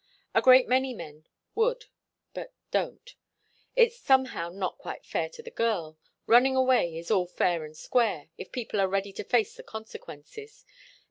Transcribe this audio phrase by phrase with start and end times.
[0.33, 1.85] A great many men would,
[2.33, 3.13] but don't.
[3.75, 5.99] It's somehow not quite fair to the girl.
[6.25, 10.65] Running away is all fair and square, if people are ready to face the consequences.